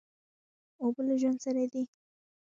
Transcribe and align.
اوبه 0.81 1.01
له 1.07 1.15
ژوند 1.21 1.39
سره 1.45 1.63
دي. 1.71 1.83